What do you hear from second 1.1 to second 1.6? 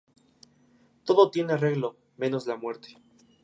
tiene